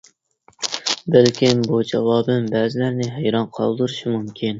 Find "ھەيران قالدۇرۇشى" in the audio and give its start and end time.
3.19-4.15